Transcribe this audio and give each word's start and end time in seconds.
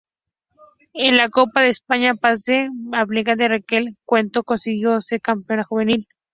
En 0.95 1.15
la 1.15 1.29
Copa 1.29 1.61
de 1.61 1.69
España 1.69 2.15
Base 2.19 2.69
de 2.73 2.97
Alicante, 2.97 3.47
Raquel 3.47 3.95
Cueto 4.03 4.43
consiguió 4.43 4.99
ser 4.99 5.21
campeona 5.21 5.63
juvenil. 5.63 6.07